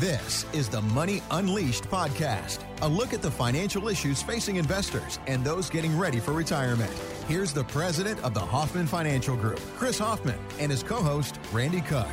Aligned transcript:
This 0.00 0.44
is 0.52 0.68
the 0.68 0.82
Money 0.82 1.22
Unleashed 1.30 1.84
podcast, 1.84 2.58
a 2.82 2.86
look 2.88 3.14
at 3.14 3.22
the 3.22 3.30
financial 3.30 3.88
issues 3.88 4.20
facing 4.20 4.56
investors 4.56 5.18
and 5.26 5.42
those 5.42 5.70
getting 5.70 5.96
ready 5.96 6.20
for 6.20 6.34
retirement. 6.34 6.92
Here's 7.28 7.54
the 7.54 7.64
president 7.64 8.22
of 8.22 8.34
the 8.34 8.40
Hoffman 8.40 8.86
Financial 8.86 9.34
Group, 9.34 9.58
Chris 9.78 9.98
Hoffman, 9.98 10.38
and 10.58 10.70
his 10.70 10.82
co 10.82 10.96
host, 10.96 11.40
Randy 11.50 11.80
Cook. 11.80 12.06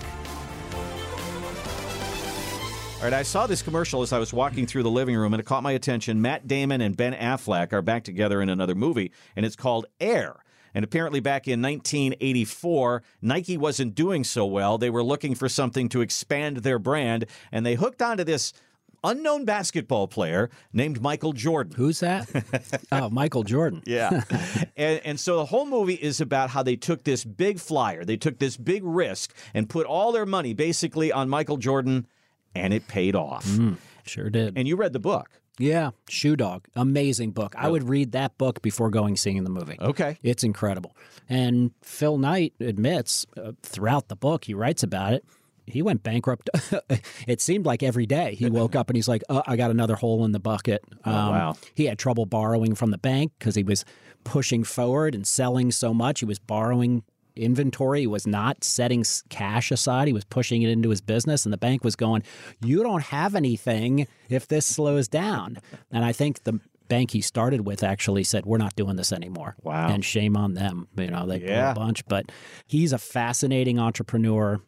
All 2.99 3.03
right, 3.03 3.11
I 3.11 3.23
saw 3.23 3.47
this 3.47 3.61
commercial 3.61 4.01
as 4.01 4.13
I 4.13 4.17
was 4.17 4.31
walking 4.31 4.65
through 4.65 4.83
the 4.83 4.89
living 4.89 5.17
room 5.17 5.33
and 5.33 5.41
it 5.41 5.45
caught 5.45 5.61
my 5.61 5.73
attention. 5.73 6.21
Matt 6.21 6.47
Damon 6.47 6.79
and 6.79 6.95
Ben 6.95 7.13
Affleck 7.13 7.73
are 7.73 7.81
back 7.81 8.05
together 8.05 8.41
in 8.41 8.47
another 8.47 8.75
movie, 8.75 9.11
and 9.35 9.45
it's 9.45 9.57
called 9.57 9.87
Air. 9.99 10.41
And 10.73 10.83
apparently, 10.83 11.19
back 11.19 11.47
in 11.47 11.61
1984, 11.61 13.03
Nike 13.21 13.57
wasn't 13.57 13.95
doing 13.95 14.23
so 14.23 14.45
well. 14.45 14.77
They 14.77 14.89
were 14.89 15.03
looking 15.03 15.35
for 15.35 15.47
something 15.47 15.89
to 15.89 16.01
expand 16.01 16.57
their 16.57 16.79
brand, 16.79 17.25
and 17.51 17.65
they 17.65 17.75
hooked 17.75 18.01
onto 18.01 18.23
this 18.23 18.53
unknown 19.03 19.45
basketball 19.45 20.07
player 20.07 20.49
named 20.71 21.01
Michael 21.01 21.33
Jordan. 21.33 21.73
Who's 21.75 21.99
that? 21.99 22.27
oh, 22.91 23.09
Michael 23.09 23.43
Jordan. 23.43 23.83
Yeah. 23.85 24.23
and, 24.77 25.01
and 25.03 25.19
so 25.19 25.37
the 25.37 25.45
whole 25.45 25.65
movie 25.65 25.95
is 25.95 26.21
about 26.21 26.49
how 26.49 26.63
they 26.63 26.75
took 26.75 27.03
this 27.03 27.23
big 27.25 27.59
flyer, 27.59 28.05
they 28.05 28.17
took 28.17 28.39
this 28.39 28.57
big 28.57 28.83
risk, 28.83 29.33
and 29.53 29.69
put 29.69 29.85
all 29.85 30.11
their 30.11 30.25
money 30.25 30.53
basically 30.53 31.11
on 31.11 31.29
Michael 31.29 31.57
Jordan, 31.57 32.07
and 32.55 32.73
it 32.73 32.87
paid 32.87 33.15
off. 33.15 33.45
Mm, 33.45 33.77
sure 34.05 34.29
did. 34.29 34.57
And 34.57 34.67
you 34.67 34.75
read 34.75 34.93
the 34.93 34.99
book. 34.99 35.29
Yeah, 35.59 35.91
Shoe 36.09 36.35
Dog, 36.35 36.67
amazing 36.75 37.31
book. 37.31 37.53
I 37.57 37.69
would 37.69 37.87
read 37.87 38.13
that 38.13 38.37
book 38.37 38.61
before 38.61 38.89
going 38.89 39.15
seeing 39.15 39.43
the 39.43 39.49
movie. 39.51 39.77
Okay. 39.79 40.17
It's 40.23 40.43
incredible. 40.43 40.95
And 41.29 41.71
Phil 41.81 42.17
Knight 42.17 42.53
admits 42.59 43.25
uh, 43.37 43.51
throughout 43.61 44.07
the 44.07 44.15
book, 44.15 44.45
he 44.45 44.53
writes 44.53 44.81
about 44.81 45.13
it. 45.13 45.23
He 45.65 45.81
went 45.81 46.03
bankrupt. 46.03 46.49
it 47.27 47.39
seemed 47.39 47.65
like 47.65 47.83
every 47.83 48.05
day 48.05 48.35
he 48.35 48.49
woke 48.49 48.75
up 48.75 48.89
and 48.89 48.97
he's 48.97 49.07
like, 49.07 49.21
oh, 49.29 49.43
I 49.47 49.55
got 49.55 49.71
another 49.71 49.95
hole 49.95 50.25
in 50.25 50.31
the 50.31 50.39
bucket. 50.39 50.83
Um, 51.05 51.13
wow. 51.13 51.55
He 51.73 51.85
had 51.85 51.97
trouble 51.97 52.25
borrowing 52.25 52.75
from 52.75 52.91
the 52.91 52.97
bank 52.97 53.31
because 53.39 53.55
he 53.55 53.63
was 53.63 53.85
pushing 54.23 54.63
forward 54.63 55.15
and 55.15 55.25
selling 55.25 55.71
so 55.71 55.93
much. 55.93 56.19
He 56.19 56.25
was 56.25 56.39
borrowing 56.39 57.03
inventory. 57.35 58.01
He 58.01 58.07
was 58.07 58.27
not 58.27 58.63
setting 58.63 59.03
cash 59.29 59.71
aside. 59.71 60.07
He 60.07 60.13
was 60.13 60.25
pushing 60.25 60.61
it 60.61 60.69
into 60.69 60.89
his 60.89 61.01
business, 61.01 61.45
and 61.45 61.53
the 61.53 61.57
bank 61.57 61.83
was 61.83 61.95
going, 61.95 62.23
You 62.63 62.83
don't 62.83 63.03
have 63.03 63.35
anything 63.35 64.07
if 64.29 64.47
this 64.47 64.65
slows 64.65 65.07
down. 65.07 65.57
And 65.91 66.03
I 66.05 66.11
think 66.11 66.43
the 66.43 66.59
bank 66.89 67.11
he 67.11 67.21
started 67.21 67.65
with 67.65 67.83
actually 67.83 68.23
said, 68.23 68.45
We're 68.45 68.57
not 68.57 68.75
doing 68.75 68.95
this 68.95 69.11
anymore. 69.11 69.55
Wow. 69.63 69.89
And 69.89 70.03
shame 70.03 70.35
on 70.37 70.53
them. 70.53 70.87
You 70.97 71.07
know, 71.11 71.25
they 71.25 71.39
Yeah. 71.39 71.71
a 71.71 71.75
bunch. 71.75 72.05
But 72.05 72.31
he's 72.67 72.93
a 72.93 72.97
fascinating 72.97 73.79
entrepreneur. 73.79 74.61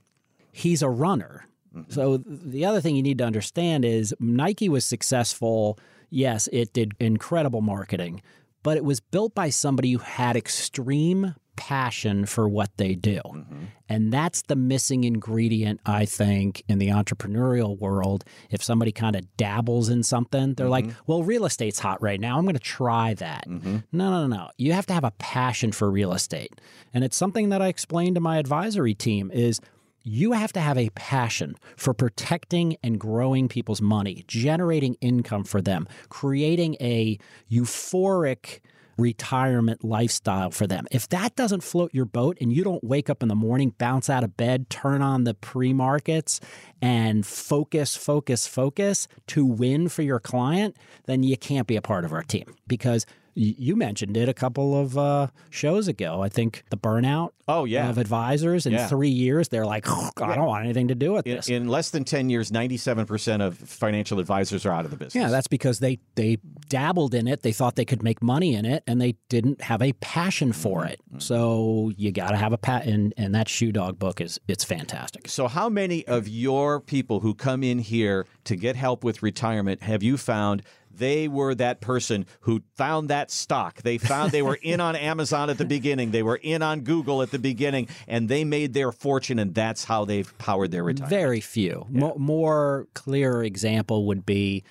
He's 0.52 0.82
a 0.82 0.90
runner. 0.90 1.46
Mm-hmm. 1.76 1.92
So 1.92 2.18
the 2.26 2.66
other 2.66 2.80
thing 2.82 2.96
you 2.96 3.04
need 3.04 3.18
to 3.18 3.26
understand 3.26 3.84
is 3.86 4.14
Nike 4.20 4.70
was 4.70 4.86
successful. 4.86 5.78
Yes, 6.10 6.48
it 6.54 6.72
did 6.72 6.94
incredible 7.00 7.62
marketing, 7.62 8.22
but 8.64 8.78
it 8.78 8.86
was 8.86 9.02
built 9.02 9.36
by 9.36 9.50
somebody 9.50 9.92
who 9.92 10.00
had 10.00 10.38
extreme 10.38 11.36
passion 11.56 12.26
for 12.26 12.48
what 12.48 12.76
they 12.78 12.96
do. 12.96 13.22
Mm-hmm. 13.26 13.64
And 13.88 14.12
that's 14.12 14.44
the 14.44 14.56
missing 14.56 15.04
ingredient, 15.04 15.80
I 15.86 16.06
think, 16.06 16.64
in 16.68 16.80
the 16.80 16.90
entrepreneurial 16.90 17.78
world. 17.78 18.24
If 18.50 18.64
somebody 18.64 18.92
kind 18.92 19.16
of 19.16 19.38
dabbles 19.38 19.90
in 19.90 20.04
something, 20.04 20.54
they're 20.56 20.70
like, 20.70 20.86
mm-hmm. 20.86 21.00
well, 21.08 21.24
real 21.24 21.46
estate's 21.46 21.80
hot 21.80 22.02
right 22.02 22.20
now. 22.20 22.38
I'm 22.38 22.46
going 22.46 22.56
to 22.56 22.60
try 22.60 23.14
that. 23.16 23.48
Mm-hmm. 23.48 23.78
No, 23.92 24.10
no, 24.10 24.28
no, 24.28 24.36
no. 24.36 24.50
You 24.58 24.74
have 24.74 24.86
to 24.88 24.94
have 24.94 25.04
a 25.04 25.12
passion 25.12 25.72
for 25.72 25.90
real 25.92 26.14
estate. 26.14 26.60
And 26.94 27.04
it's 27.04 27.18
something 27.18 27.50
that 27.50 27.62
I 27.62 27.68
explained 27.68 28.16
to 28.16 28.22
my 28.22 28.38
advisory 28.38 28.96
team 28.96 29.30
is 29.32 29.60
you 30.06 30.34
have 30.34 30.54
to 30.54 30.60
have 30.60 30.78
a 30.78 30.90
passion 30.92 31.56
for 31.76 31.94
protecting 31.94 32.78
and 32.84 33.00
growing 33.00 33.48
people's 33.48 33.82
money, 33.82 34.24
generating 34.28 34.96
income 35.02 35.44
for 35.44 35.62
them, 35.62 35.88
creating 36.10 36.76
a 36.80 37.18
euphoric 37.52 38.60
retirement 38.98 39.84
lifestyle 39.84 40.52
for 40.52 40.68
them. 40.68 40.86
If 40.92 41.10
that 41.10 41.36
doesn't 41.36 41.62
float 41.62 41.94
your 41.94 42.06
boat 42.06 42.38
and 42.40 42.52
you 42.52 42.64
don't 42.64 42.84
wake 42.84 43.10
up 43.10 43.22
in 43.22 43.30
the 43.30 43.36
morning, 43.36 43.74
bounce 43.78 44.10
out 44.10 44.24
of 44.24 44.38
bed, 44.38 44.70
turn 44.70 45.02
on 45.02 45.24
the 45.24 45.34
pre 45.34 45.74
markets 45.74 46.40
and 46.82 47.26
focus, 47.26 47.96
focus, 47.96 48.48
focus 48.48 49.08
to 49.28 49.46
win 49.46 49.90
for 49.90 50.02
your 50.02 50.20
client, 50.20 50.76
then 51.06 51.24
you 51.24 51.38
can't 51.38 51.68
be 51.68 51.76
a 51.76 51.82
part 51.82 52.06
of 52.06 52.14
our 52.14 52.24
team 52.24 52.56
because 52.68 53.06
you 53.36 53.76
mentioned 53.76 54.16
it 54.18 54.30
a 54.30 54.34
couple 54.34 54.80
of 54.80 54.98
uh, 54.98 55.28
shows 55.50 55.88
ago. 55.88 56.22
I 56.24 56.30
think 56.30 56.64
the 56.70 56.78
burnout 56.78 57.32
Oh, 57.48 57.66
yeah. 57.66 57.90
of 57.90 57.98
advisors 58.00 58.66
in 58.66 58.72
Yeah. 58.74 58.88
three 58.88 59.10
years, 59.10 59.50
they're 59.50 59.66
like, 59.66 59.86
"Oh, 59.88 60.10
I 60.18 60.36
don't 60.36 60.48
want 60.48 60.64
anything 60.64 60.88
to 60.88 60.96
do 60.96 61.14
with 61.14 61.28
In, 61.28 61.36
this. 61.36 61.48
in 61.50 61.68
less 61.68 61.90
than 61.92 62.04
10 62.06 62.30
years, 62.30 62.50
97% 62.52 63.42
of 63.46 63.58
financial 63.58 64.20
advisors 64.20 64.66
are 64.66 64.72
out 64.72 64.86
of 64.86 64.92
the 64.92 64.98
business. 64.98 65.16
yeah, 65.22 65.30
that's 65.30 65.48
because 65.48 65.80
they 65.80 66.00
they 66.16 66.38
dabbled 66.70 67.14
in 67.14 67.28
it. 67.28 67.42
They 67.44 67.52
thought 67.52 67.76
they 67.76 67.86
could 67.86 68.02
make 68.02 68.24
money 68.24 68.56
in 68.56 68.66
it, 68.66 68.84
and 68.88 69.00
they 69.02 69.16
didn't 69.30 69.62
have 69.62 69.82
a 69.82 69.94
passion 69.94 70.54
for 70.54 70.86
it. 70.86 71.00
So 71.20 71.92
you 71.98 72.12
got 72.12 72.30
to 72.30 72.38
have 72.38 72.54
a 72.54 72.58
pat. 72.58 72.86
And, 72.86 73.14
and 73.18 73.34
that 73.36 73.48
Shoe 73.50 73.72
Dog 73.72 74.00
book 74.00 74.22
is 74.22 74.40
it's 74.48 74.64
fantastic. 74.64 75.28
So, 75.28 75.48
how 75.48 75.70
many 75.70 76.06
of 76.08 76.28
your 76.28 76.80
people 76.80 77.20
who 77.20 77.34
come 77.36 77.64
in 77.64 77.80
here 77.80 78.26
to 78.46 78.56
get 78.56 78.76
help 78.76 79.04
with 79.04 79.22
retirement 79.22 79.84
have 79.84 80.02
you 80.04 80.18
found 80.18 80.62
they 80.98 81.28
were 81.28 81.56
that 81.56 81.82
person 81.82 82.26
who 82.42 82.62
found 82.76 83.10
that 83.10 83.32
stock? 83.32 83.82
They 83.82 83.98
found 83.98 84.32
they 84.32 84.42
were 84.42 84.60
in 84.62 84.82
on 84.82 84.96
Amazon 84.96 85.50
at 85.50 85.58
the 85.58 85.66
beginning, 85.66 86.12
they 86.12 86.24
were 86.24 86.40
in 86.42 86.62
on 86.62 86.82
Google 86.82 87.22
at 87.22 87.32
the 87.32 87.40
beginning, 87.40 87.88
and 88.08 88.30
they 88.30 88.44
made 88.44 88.74
their 88.74 88.92
fortune, 88.92 89.40
and 89.40 89.54
that's 89.54 89.84
how 89.86 90.06
they've 90.06 90.38
powered 90.38 90.72
their 90.72 90.84
retirement. 90.84 91.10
Very 91.10 91.42
few. 91.42 91.86
Mo- 91.90 92.16
more 92.18 92.88
clear 92.94 93.44
example 93.44 94.06
would 94.08 94.26
be 94.26 94.64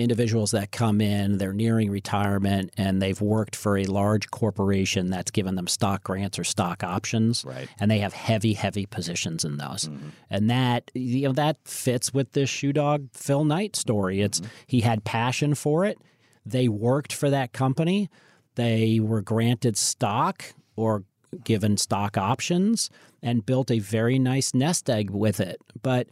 individuals 0.00 0.50
that 0.52 0.72
come 0.72 1.00
in, 1.00 1.38
they're 1.38 1.52
nearing 1.52 1.90
retirement, 1.90 2.72
and 2.76 3.00
they've 3.00 3.20
worked 3.20 3.54
for 3.54 3.78
a 3.78 3.84
large 3.84 4.30
corporation 4.30 5.10
that's 5.10 5.30
given 5.30 5.54
them 5.54 5.66
stock 5.66 6.02
grants 6.02 6.38
or 6.38 6.44
stock 6.44 6.82
options, 6.82 7.44
Right. 7.44 7.68
and 7.78 7.90
they 7.90 7.98
have 7.98 8.12
heavy, 8.12 8.54
heavy 8.54 8.86
positions 8.86 9.44
in 9.44 9.58
those, 9.58 9.84
mm-hmm. 9.84 10.08
and 10.30 10.50
that 10.50 10.90
you 10.94 11.28
know 11.28 11.32
that 11.34 11.58
fits 11.64 12.12
with 12.12 12.32
this 12.32 12.50
shoe 12.50 12.72
dog 12.72 13.08
Phil 13.12 13.44
Knight 13.44 13.76
story. 13.76 14.20
It's 14.20 14.40
mm-hmm. 14.40 14.50
he 14.66 14.80
had 14.80 15.04
passion 15.04 15.54
for 15.54 15.84
it. 15.84 15.98
They 16.44 16.68
worked 16.68 17.12
for 17.12 17.30
that 17.30 17.52
company. 17.52 18.08
They 18.54 19.00
were 19.00 19.22
granted 19.22 19.76
stock 19.76 20.44
or 20.76 21.04
given 21.44 21.76
stock 21.76 22.16
options 22.16 22.90
and 23.22 23.46
built 23.46 23.70
a 23.70 23.78
very 23.78 24.18
nice 24.18 24.54
nest 24.54 24.88
egg 24.90 25.10
with 25.10 25.40
it. 25.40 25.60
But, 25.82 26.08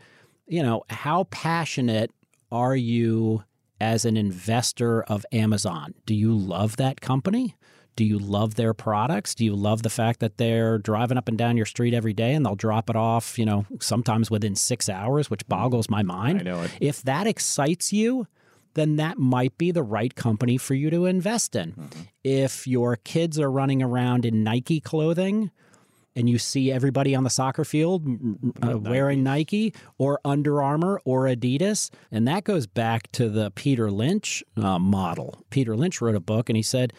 you 0.46 0.62
know, 0.62 0.84
how 0.90 1.24
passionate 1.24 2.12
are 2.52 2.76
you 2.76 3.42
as 3.80 4.04
an 4.04 4.16
investor 4.16 5.02
of 5.02 5.24
Amazon? 5.32 5.94
Do 6.06 6.14
you 6.14 6.36
love 6.36 6.76
that 6.76 7.00
company? 7.00 7.56
Do 7.96 8.04
you 8.04 8.18
love 8.18 8.54
their 8.54 8.74
products? 8.74 9.34
Do 9.34 9.44
you 9.44 9.56
love 9.56 9.82
the 9.82 9.90
fact 9.90 10.20
that 10.20 10.36
they're 10.36 10.78
driving 10.78 11.18
up 11.18 11.26
and 11.26 11.36
down 11.36 11.56
your 11.56 11.66
street 11.66 11.94
every 11.94 12.12
day 12.12 12.32
and 12.34 12.46
they'll 12.46 12.54
drop 12.54 12.88
it 12.88 12.94
off, 12.94 13.36
you 13.36 13.44
know, 13.44 13.66
sometimes 13.80 14.30
within 14.30 14.54
six 14.54 14.88
hours, 14.88 15.28
which 15.30 15.46
boggles 15.48 15.90
my 15.90 16.04
mind? 16.04 16.40
I 16.40 16.44
know 16.44 16.62
it. 16.62 16.70
If 16.80 17.02
that 17.02 17.26
excites 17.26 17.92
you, 17.92 18.28
then 18.74 18.96
that 18.96 19.18
might 19.18 19.58
be 19.58 19.72
the 19.72 19.82
right 19.82 20.14
company 20.14 20.58
for 20.58 20.74
you 20.74 20.90
to 20.90 21.06
invest 21.06 21.56
in. 21.56 21.72
Mm-hmm. 21.72 22.00
If 22.22 22.68
your 22.68 22.94
kids 22.94 23.40
are 23.40 23.50
running 23.50 23.82
around 23.82 24.24
in 24.24 24.44
Nike 24.44 24.80
clothing 24.80 25.50
and 26.18 26.28
you 26.28 26.36
see 26.36 26.72
everybody 26.72 27.14
on 27.14 27.22
the 27.22 27.30
soccer 27.30 27.64
field 27.64 28.04
uh, 28.62 28.76
wearing 28.76 29.22
Nike 29.22 29.72
or 29.98 30.20
Under 30.24 30.60
Armour 30.60 31.00
or 31.04 31.26
Adidas, 31.26 31.90
and 32.10 32.26
that 32.26 32.42
goes 32.44 32.66
back 32.66 33.10
to 33.12 33.28
the 33.28 33.52
Peter 33.52 33.90
Lynch 33.90 34.42
uh, 34.56 34.78
model. 34.80 35.38
Peter 35.50 35.76
Lynch 35.76 36.00
wrote 36.00 36.16
a 36.16 36.20
book 36.20 36.50
and 36.50 36.56
he 36.56 36.62
said 36.62 36.92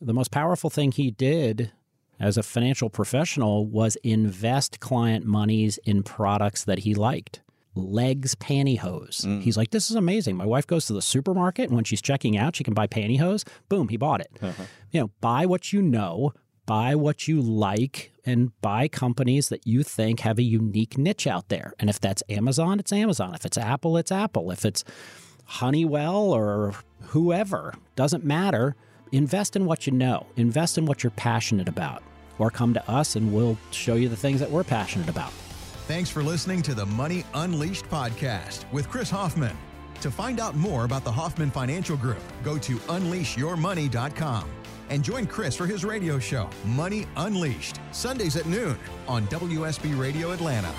the 0.00 0.12
most 0.12 0.30
powerful 0.30 0.68
thing 0.70 0.92
he 0.92 1.10
did 1.10 1.72
as 2.20 2.36
a 2.36 2.42
financial 2.42 2.90
professional 2.90 3.64
was 3.64 3.96
invest 4.04 4.80
client 4.80 5.24
monies 5.24 5.78
in 5.84 6.02
products 6.02 6.64
that 6.64 6.80
he 6.80 6.94
liked. 6.94 7.40
L'eggs 7.74 8.34
pantyhose. 8.34 9.24
He's 9.40 9.56
like, 9.56 9.70
this 9.70 9.88
is 9.88 9.94
amazing. 9.96 10.36
My 10.36 10.44
wife 10.46 10.66
goes 10.66 10.86
to 10.86 10.92
the 10.92 11.02
supermarket, 11.02 11.68
and 11.68 11.76
when 11.76 11.84
she's 11.84 12.02
checking 12.02 12.36
out, 12.36 12.56
she 12.56 12.64
can 12.64 12.74
buy 12.74 12.88
pantyhose. 12.88 13.46
Boom, 13.68 13.88
he 13.88 13.96
bought 13.96 14.20
it. 14.20 14.30
You 14.90 15.00
know, 15.02 15.10
buy 15.20 15.46
what 15.46 15.72
you 15.72 15.80
know, 15.80 16.32
buy 16.68 16.94
what 16.94 17.26
you 17.26 17.40
like, 17.40 18.12
and 18.26 18.52
buy 18.60 18.86
companies 18.88 19.48
that 19.48 19.66
you 19.66 19.82
think 19.82 20.20
have 20.20 20.38
a 20.38 20.42
unique 20.42 20.98
niche 20.98 21.26
out 21.26 21.48
there. 21.48 21.72
And 21.80 21.88
if 21.88 21.98
that's 21.98 22.22
Amazon, 22.28 22.78
it's 22.78 22.92
Amazon. 22.92 23.34
If 23.34 23.46
it's 23.46 23.56
Apple, 23.56 23.96
it's 23.96 24.12
Apple. 24.12 24.50
If 24.50 24.66
it's 24.66 24.84
Honeywell 25.46 26.30
or 26.30 26.74
whoever, 27.06 27.72
doesn't 27.96 28.22
matter. 28.22 28.76
Invest 29.12 29.56
in 29.56 29.64
what 29.64 29.86
you 29.86 29.94
know, 29.94 30.26
invest 30.36 30.76
in 30.76 30.84
what 30.84 31.02
you're 31.02 31.10
passionate 31.12 31.70
about, 31.70 32.02
or 32.38 32.50
come 32.50 32.74
to 32.74 32.90
us 32.90 33.16
and 33.16 33.32
we'll 33.32 33.56
show 33.70 33.94
you 33.94 34.10
the 34.10 34.16
things 34.16 34.38
that 34.40 34.50
we're 34.50 34.62
passionate 34.62 35.08
about. 35.08 35.32
Thanks 35.86 36.10
for 36.10 36.22
listening 36.22 36.60
to 36.62 36.74
the 36.74 36.84
Money 36.84 37.24
Unleashed 37.32 37.86
podcast 37.86 38.70
with 38.72 38.90
Chris 38.90 39.08
Hoffman. 39.08 39.56
To 40.02 40.10
find 40.10 40.38
out 40.38 40.54
more 40.54 40.84
about 40.84 41.02
the 41.02 41.10
Hoffman 41.10 41.50
Financial 41.50 41.96
Group, 41.96 42.22
go 42.44 42.58
to 42.58 42.76
unleashyourmoney.com 42.76 44.50
and 44.90 45.02
join 45.02 45.26
Chris 45.26 45.56
for 45.56 45.66
his 45.66 45.84
radio 45.84 46.18
show, 46.18 46.48
Money 46.64 47.06
Unleashed, 47.16 47.80
Sundays 47.92 48.36
at 48.36 48.46
noon 48.46 48.78
on 49.06 49.26
WSB 49.28 49.98
Radio 49.98 50.32
Atlanta. 50.32 50.72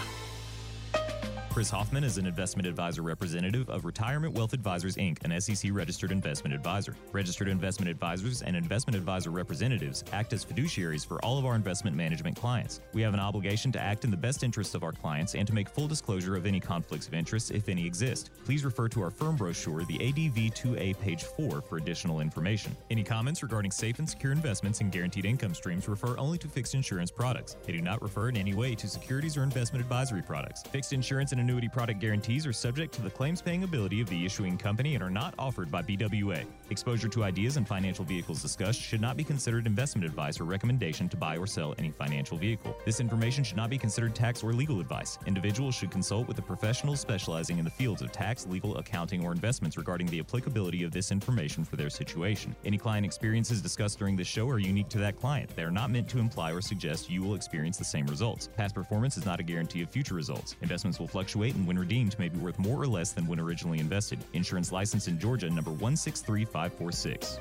Chris 1.51 1.71
Hoffman 1.71 2.03
is 2.03 2.19
an 2.19 2.27
investment 2.27 2.67
advisor 2.67 3.01
representative 3.01 3.69
of 3.69 3.83
Retirement 3.83 4.35
Wealth 4.35 4.53
Advisors 4.53 4.95
Inc., 4.97 5.17
an 5.25 5.41
SEC 5.41 5.71
registered 5.73 6.11
investment 6.11 6.53
advisor. 6.53 6.95
Registered 7.11 7.47
investment 7.47 7.89
advisors 7.89 8.43
and 8.43 8.55
investment 8.55 8.95
advisor 8.95 9.31
representatives 9.31 10.03
act 10.13 10.31
as 10.31 10.45
fiduciaries 10.45 11.05
for 11.05 11.19
all 11.25 11.39
of 11.39 11.45
our 11.45 11.55
investment 11.55 11.97
management 11.97 12.37
clients. 12.37 12.81
We 12.93 13.01
have 13.01 13.15
an 13.15 13.19
obligation 13.19 13.71
to 13.71 13.79
act 13.79 14.03
in 14.03 14.11
the 14.11 14.15
best 14.15 14.43
interests 14.43 14.75
of 14.75 14.83
our 14.83 14.91
clients 14.91 15.33
and 15.33 15.47
to 15.47 15.53
make 15.53 15.67
full 15.67 15.87
disclosure 15.87 16.35
of 16.35 16.45
any 16.45 16.59
conflicts 16.59 17.07
of 17.07 17.15
interest, 17.15 17.49
if 17.49 17.67
any 17.67 17.85
exist. 17.85 18.29
Please 18.45 18.63
refer 18.63 18.87
to 18.89 19.01
our 19.01 19.09
firm 19.09 19.35
brochure, 19.35 19.83
the 19.85 19.95
ADV 19.95 20.53
2A, 20.53 20.99
page 20.99 21.23
4, 21.23 21.61
for 21.61 21.77
additional 21.77 22.19
information. 22.19 22.77
Any 22.91 23.03
comments 23.03 23.41
regarding 23.41 23.71
safe 23.71 23.97
and 23.97 24.07
secure 24.07 24.31
investments 24.31 24.81
and 24.81 24.91
guaranteed 24.91 25.25
income 25.25 25.55
streams 25.55 25.89
refer 25.89 26.15
only 26.17 26.37
to 26.37 26.47
fixed 26.47 26.75
insurance 26.75 27.09
products. 27.09 27.57
They 27.65 27.73
do 27.73 27.81
not 27.81 28.03
refer 28.03 28.29
in 28.29 28.37
any 28.37 28.53
way 28.53 28.75
to 28.75 28.87
securities 28.87 29.35
or 29.35 29.41
investment 29.41 29.83
advisory 29.83 30.21
products. 30.21 30.61
Fixed 30.63 30.93
insurance 30.93 31.31
and 31.31 31.38
annuity 31.39 31.67
product 31.67 31.99
guarantees 31.99 32.45
are 32.45 32.53
subject 32.53 32.93
to 32.93 33.01
the 33.01 33.09
claims 33.09 33.41
paying 33.41 33.63
ability 33.63 34.01
of 34.01 34.09
the 34.09 34.25
issuing 34.25 34.57
company 34.57 34.95
and 34.95 35.03
are 35.03 35.09
not 35.09 35.33
offered 35.39 35.71
by 35.71 35.81
RWA. 35.81 36.45
Exposure 36.69 37.07
to 37.07 37.23
ideas 37.23 37.57
and 37.57 37.67
financial 37.67 38.05
vehicles 38.05 38.41
discussed 38.41 38.79
should 38.79 39.01
not 39.01 39.17
be 39.17 39.23
considered 39.23 39.65
investment 39.65 40.05
advice 40.05 40.39
or 40.39 40.43
recommendation 40.43 41.09
to 41.09 41.17
buy 41.17 41.37
or 41.37 41.47
sell 41.47 41.73
any 41.77 41.91
financial 41.91 42.37
vehicle. 42.37 42.75
This 42.85 42.99
information 42.99 43.43
should 43.43 43.57
not 43.57 43.69
be 43.69 43.77
considered 43.77 44.13
tax 44.13 44.43
or 44.43 44.53
legal 44.53 44.79
advice. 44.79 45.17
Individuals 45.25 45.75
should 45.75 45.91
consult 45.91 46.27
with 46.27 46.37
a 46.39 46.41
professional 46.41 46.95
specializing 46.95 47.57
in 47.57 47.65
the 47.65 47.71
fields 47.71 48.01
of 48.01 48.11
tax, 48.11 48.45
legal, 48.45 48.77
accounting, 48.77 49.25
or 49.25 49.31
investments 49.31 49.77
regarding 49.77 50.07
the 50.07 50.19
applicability 50.19 50.83
of 50.83 50.91
this 50.91 51.11
information 51.11 51.63
for 51.63 51.75
their 51.75 51.89
situation. 51.89 52.55
Any 52.65 52.77
client 52.77 53.05
experiences 53.05 53.61
discussed 53.61 53.99
during 53.99 54.15
this 54.15 54.27
show 54.27 54.47
are 54.49 54.59
unique 54.59 54.89
to 54.89 54.97
that 54.99 55.15
client. 55.15 55.55
They 55.55 55.63
are 55.63 55.71
not 55.71 55.89
meant 55.89 56.07
to 56.09 56.19
imply 56.19 56.51
or 56.51 56.61
suggest 56.61 57.09
you 57.09 57.21
will 57.21 57.35
experience 57.35 57.77
the 57.77 57.85
same 57.85 58.05
results. 58.07 58.49
Past 58.55 58.75
performance 58.75 59.17
is 59.17 59.25
not 59.25 59.39
a 59.39 59.43
guarantee 59.43 59.81
of 59.81 59.89
future 59.89 60.15
results. 60.15 60.55
Investments 60.61 60.99
will 60.99 61.07
fluctuate 61.29 61.53
and 61.53 61.67
when 61.67 61.77
redeemed 61.77 62.17
may 62.17 62.27
be 62.27 62.39
worth 62.39 62.57
more 62.57 62.81
or 62.81 62.87
less 62.87 63.11
than 63.11 63.27
when 63.27 63.39
originally 63.39 63.77
invested. 63.77 64.17
Insurance 64.33 64.71
license 64.71 65.07
in 65.07 65.19
Georgia 65.19 65.47
number 65.47 65.69
163546. 65.69 67.37